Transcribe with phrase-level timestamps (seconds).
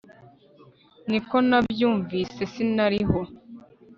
[1.09, 3.19] ni ko nabyumvise sinaliho